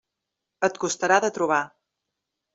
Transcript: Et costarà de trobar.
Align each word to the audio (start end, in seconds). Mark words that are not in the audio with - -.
Et 0.67 0.79
costarà 0.85 1.19
de 1.27 1.31
trobar. 1.37 1.61